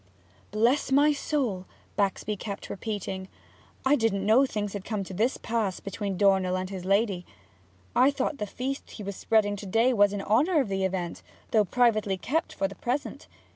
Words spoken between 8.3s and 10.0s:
the feast he was spreading to day